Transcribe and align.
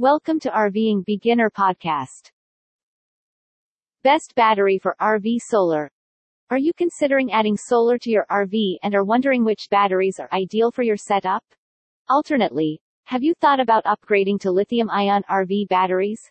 Welcome 0.00 0.40
to 0.40 0.48
RVing 0.48 1.04
Beginner 1.04 1.50
Podcast. 1.50 2.30
Best 4.02 4.34
battery 4.34 4.78
for 4.78 4.96
RV 4.98 5.42
solar. 5.42 5.90
Are 6.48 6.56
you 6.56 6.72
considering 6.72 7.30
adding 7.32 7.58
solar 7.58 7.98
to 7.98 8.08
your 8.08 8.24
RV 8.30 8.76
and 8.82 8.94
are 8.94 9.04
wondering 9.04 9.44
which 9.44 9.68
batteries 9.70 10.18
are 10.18 10.30
ideal 10.32 10.70
for 10.70 10.82
your 10.82 10.96
setup? 10.96 11.44
Alternately, 12.08 12.80
have 13.04 13.22
you 13.22 13.34
thought 13.42 13.60
about 13.60 13.84
upgrading 13.84 14.40
to 14.40 14.50
lithium 14.50 14.88
ion 14.88 15.22
RV 15.30 15.68
batteries? 15.68 16.22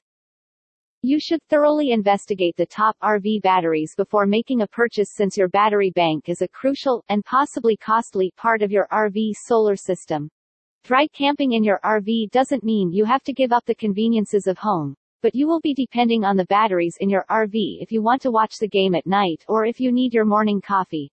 You 1.04 1.20
should 1.20 1.44
thoroughly 1.48 1.92
investigate 1.92 2.56
the 2.58 2.66
top 2.66 2.98
RV 3.04 3.44
batteries 3.44 3.94
before 3.96 4.26
making 4.26 4.64
a 4.64 4.68
purchase 4.68 5.14
since 5.14 5.38
your 5.38 5.48
battery 5.48 5.92
bank 5.92 6.28
is 6.28 6.42
a 6.42 6.48
crucial, 6.48 7.04
and 7.08 7.24
possibly 7.24 7.78
costly, 7.78 8.34
part 8.36 8.64
of 8.64 8.72
your 8.72 8.88
RV 8.92 9.34
solar 9.36 9.76
system. 9.76 10.32
Dry 10.84 11.08
camping 11.08 11.52
in 11.52 11.64
your 11.64 11.80
RV 11.84 12.32
doesn't 12.32 12.64
mean 12.64 12.92
you 12.92 13.06
have 13.06 13.24
to 13.24 13.34
give 13.34 13.52
up 13.52 13.66
the 13.66 13.76
conveniences 13.76 14.48
of 14.48 14.58
home, 14.58 14.96
but 15.22 15.36
you 15.36 15.48
will 15.48 15.60
be 15.60 15.74
depending 15.74 16.24
on 16.24 16.38
the 16.38 16.46
batteries 16.46 16.98
in 17.00 17.10
your 17.10 17.26
RV 17.30 17.82
if 17.82 17.92
you 17.92 18.02
want 18.02 18.22
to 18.22 18.32
watch 18.32 18.58
the 18.58 18.68
game 18.68 18.96
at 18.96 19.06
night 19.06 19.44
or 19.48 19.66
if 19.66 19.80
you 19.80 19.92
need 19.92 20.14
your 20.14 20.26
morning 20.26 20.62
coffee. 20.62 21.12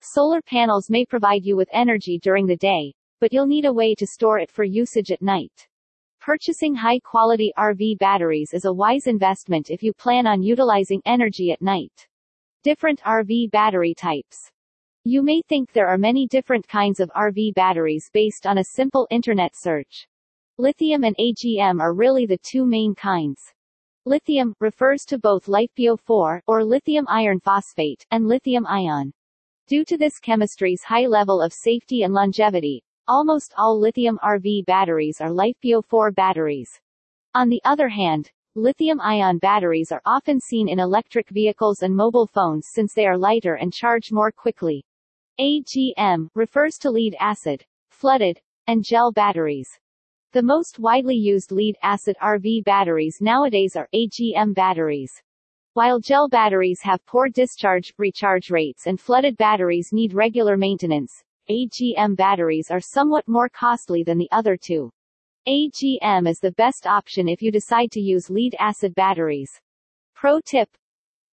Solar 0.00 0.40
panels 0.40 0.88
may 0.88 1.04
provide 1.04 1.44
you 1.44 1.56
with 1.56 1.68
energy 1.72 2.18
during 2.20 2.46
the 2.46 2.56
day, 2.56 2.94
but 3.20 3.32
you'll 3.32 3.46
need 3.46 3.64
a 3.64 3.72
way 3.72 3.94
to 3.96 4.06
store 4.06 4.38
it 4.38 4.50
for 4.50 4.64
usage 4.64 5.10
at 5.10 5.20
night. 5.20 5.66
Purchasing 6.20 6.74
high 6.74 7.00
quality 7.00 7.52
RV 7.58 7.98
batteries 7.98 8.54
is 8.54 8.64
a 8.64 8.72
wise 8.72 9.06
investment 9.06 9.70
if 9.70 9.82
you 9.82 9.92
plan 9.92 10.26
on 10.26 10.42
utilizing 10.42 11.02
energy 11.04 11.50
at 11.50 11.60
night. 11.60 12.06
Different 12.62 13.00
RV 13.00 13.50
battery 13.50 13.94
types. 13.94 14.52
You 15.10 15.22
may 15.22 15.40
think 15.40 15.72
there 15.72 15.88
are 15.88 15.96
many 15.96 16.26
different 16.26 16.68
kinds 16.68 17.00
of 17.00 17.08
RV 17.16 17.54
batteries 17.54 18.10
based 18.12 18.46
on 18.46 18.58
a 18.58 18.64
simple 18.76 19.08
internet 19.10 19.52
search. 19.56 20.06
Lithium 20.58 21.02
and 21.02 21.16
AGM 21.16 21.80
are 21.80 21.94
really 21.94 22.26
the 22.26 22.36
two 22.42 22.66
main 22.66 22.94
kinds. 22.94 23.40
Lithium 24.04 24.52
refers 24.60 25.06
to 25.06 25.18
both 25.18 25.46
LiFePO4 25.46 26.42
or 26.46 26.62
lithium 26.62 27.06
iron 27.08 27.40
phosphate 27.40 28.04
and 28.10 28.28
lithium 28.28 28.66
ion. 28.66 29.10
Due 29.66 29.82
to 29.86 29.96
this 29.96 30.18
chemistry's 30.18 30.82
high 30.82 31.06
level 31.06 31.40
of 31.40 31.54
safety 31.54 32.02
and 32.02 32.12
longevity, 32.12 32.82
almost 33.06 33.54
all 33.56 33.80
lithium 33.80 34.18
RV 34.22 34.66
batteries 34.66 35.22
are 35.22 35.30
LiFePO4 35.30 36.14
batteries. 36.14 36.68
On 37.34 37.48
the 37.48 37.62
other 37.64 37.88
hand, 37.88 38.30
lithium-ion 38.56 39.38
batteries 39.38 39.90
are 39.90 40.02
often 40.04 40.38
seen 40.38 40.68
in 40.68 40.80
electric 40.80 41.30
vehicles 41.30 41.82
and 41.82 41.96
mobile 41.96 42.26
phones 42.26 42.66
since 42.74 42.92
they 42.92 43.06
are 43.06 43.16
lighter 43.16 43.54
and 43.54 43.72
charge 43.72 44.12
more 44.12 44.30
quickly. 44.30 44.84
AGM 45.40 46.28
refers 46.34 46.78
to 46.78 46.90
lead 46.90 47.14
acid, 47.20 47.64
flooded, 47.90 48.40
and 48.66 48.82
gel 48.82 49.12
batteries. 49.12 49.68
The 50.32 50.42
most 50.42 50.80
widely 50.80 51.14
used 51.14 51.52
lead 51.52 51.76
acid 51.80 52.16
RV 52.20 52.64
batteries 52.64 53.18
nowadays 53.20 53.76
are 53.76 53.88
AGM 53.94 54.52
batteries. 54.52 55.12
While 55.74 56.00
gel 56.00 56.28
batteries 56.28 56.80
have 56.82 57.06
poor 57.06 57.28
discharge, 57.28 57.94
recharge 57.98 58.50
rates 58.50 58.88
and 58.88 58.98
flooded 58.98 59.36
batteries 59.36 59.90
need 59.92 60.12
regular 60.12 60.56
maintenance, 60.56 61.22
AGM 61.48 62.16
batteries 62.16 62.68
are 62.72 62.80
somewhat 62.80 63.28
more 63.28 63.48
costly 63.48 64.02
than 64.02 64.18
the 64.18 64.28
other 64.32 64.56
two. 64.56 64.90
AGM 65.46 66.28
is 66.28 66.40
the 66.40 66.52
best 66.58 66.84
option 66.84 67.28
if 67.28 67.42
you 67.42 67.52
decide 67.52 67.92
to 67.92 68.00
use 68.00 68.28
lead 68.28 68.56
acid 68.58 68.92
batteries. 68.96 69.52
Pro 70.16 70.40
tip. 70.40 70.68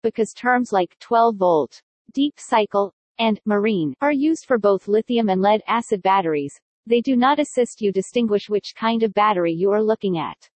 Because 0.03 0.35
terms 0.35 0.73
like 0.73 0.95
12 0.99 1.37
volt, 1.37 1.81
deep 2.13 2.35
cycle, 2.37 2.93
and 3.19 3.41
marine 3.45 3.95
are 4.01 4.13
used 4.13 4.47
for 4.47 4.59
both 4.59 4.89
lithium 4.89 5.29
and 5.29 5.41
lead 5.41 5.63
acid 5.67 6.03
batteries. 6.03 6.61
They 6.87 7.01
do 7.01 7.17
not 7.17 7.39
assist 7.39 7.81
you 7.81 7.93
distinguish 7.93 8.49
which 8.49 8.75
kind 8.75 9.03
of 9.03 9.15
battery 9.15 9.53
you 9.53 9.71
are 9.71 9.83
looking 9.83 10.19
at. 10.19 10.49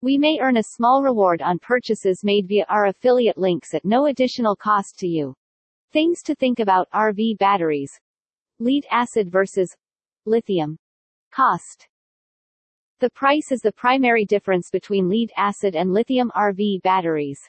We 0.00 0.18
may 0.18 0.38
earn 0.40 0.58
a 0.58 0.62
small 0.62 1.02
reward 1.02 1.42
on 1.42 1.58
purchases 1.58 2.24
made 2.24 2.46
via 2.48 2.64
our 2.68 2.86
affiliate 2.86 3.38
links 3.38 3.74
at 3.74 3.84
no 3.84 4.06
additional 4.06 4.56
cost 4.56 4.98
to 4.98 5.06
you. 5.06 5.34
Things 5.92 6.22
to 6.24 6.34
think 6.34 6.60
about 6.60 6.90
RV 6.90 7.38
batteries. 7.38 7.92
Lead 8.58 8.86
acid 8.90 9.30
versus 9.30 9.74
lithium. 10.26 10.78
Cost. 11.32 11.88
The 13.00 13.10
price 13.10 13.50
is 13.50 13.60
the 13.60 13.72
primary 13.72 14.24
difference 14.24 14.70
between 14.70 15.08
lead 15.08 15.32
acid 15.36 15.76
and 15.76 15.92
lithium 15.92 16.30
RV 16.34 16.82
batteries. 16.82 17.40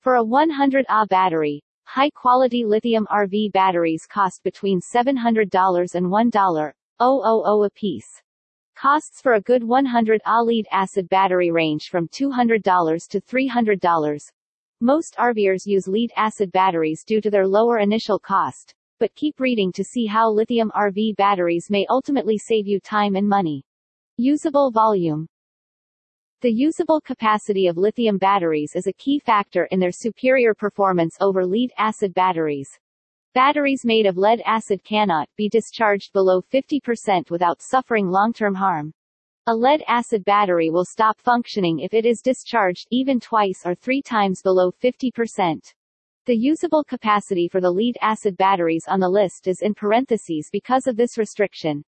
For 0.00 0.16
a 0.16 0.24
100 0.24 0.86
Ah 0.88 1.06
battery, 1.06 1.62
High-quality 1.84 2.64
lithium 2.64 3.06
RV 3.10 3.52
batteries 3.52 4.06
cost 4.06 4.42
between 4.42 4.80
$700 4.80 5.94
and 5.94 6.06
$1,000 6.06 7.66
a 7.66 7.70
piece. 7.70 8.22
Costs 8.74 9.20
for 9.20 9.34
a 9.34 9.40
good 9.40 9.62
100 9.62 10.22
Ah 10.24 10.40
lead 10.40 10.66
acid 10.72 11.08
battery 11.08 11.50
range 11.50 11.88
from 11.90 12.08
$200 12.08 13.08
to 13.08 13.20
$300. 13.20 14.32
Most 14.80 15.14
RVers 15.16 15.66
use 15.66 15.86
lead 15.86 16.10
acid 16.16 16.50
batteries 16.52 17.04
due 17.04 17.20
to 17.20 17.30
their 17.30 17.46
lower 17.46 17.78
initial 17.78 18.18
cost, 18.18 18.74
but 18.98 19.14
keep 19.14 19.38
reading 19.38 19.70
to 19.72 19.84
see 19.84 20.06
how 20.06 20.30
lithium 20.30 20.72
RV 20.74 21.16
batteries 21.16 21.68
may 21.70 21.86
ultimately 21.90 22.38
save 22.38 22.66
you 22.66 22.80
time 22.80 23.14
and 23.16 23.28
money. 23.28 23.64
Usable 24.16 24.70
volume 24.70 25.28
the 26.42 26.50
usable 26.50 27.00
capacity 27.00 27.68
of 27.68 27.76
lithium 27.76 28.18
batteries 28.18 28.72
is 28.74 28.88
a 28.88 28.92
key 28.92 29.20
factor 29.20 29.66
in 29.66 29.78
their 29.78 29.92
superior 29.92 30.54
performance 30.54 31.16
over 31.20 31.46
lead-acid 31.46 32.12
batteries. 32.14 32.68
Batteries 33.32 33.84
made 33.84 34.06
of 34.06 34.16
lead 34.16 34.42
acid 34.44 34.82
cannot 34.82 35.28
be 35.36 35.48
discharged 35.48 36.12
below 36.12 36.42
50% 36.42 37.30
without 37.30 37.62
suffering 37.62 38.08
long-term 38.08 38.56
harm. 38.56 38.92
A 39.46 39.54
lead-acid 39.54 40.24
battery 40.24 40.68
will 40.68 40.84
stop 40.84 41.20
functioning 41.20 41.78
if 41.78 41.94
it 41.94 42.04
is 42.04 42.20
discharged 42.20 42.88
even 42.90 43.20
twice 43.20 43.62
or 43.64 43.76
three 43.76 44.02
times 44.02 44.42
below 44.42 44.72
50%. 44.72 45.60
The 46.26 46.36
usable 46.36 46.82
capacity 46.82 47.46
for 47.46 47.60
the 47.60 47.70
lead-acid 47.70 48.36
batteries 48.36 48.86
on 48.88 48.98
the 48.98 49.08
list 49.08 49.46
is 49.46 49.62
in 49.62 49.74
parentheses 49.74 50.48
because 50.50 50.88
of 50.88 50.96
this 50.96 51.18
restriction. 51.18 51.84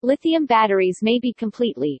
Lithium 0.00 0.46
batteries 0.46 1.00
may 1.02 1.18
be 1.18 1.34
completely, 1.34 2.00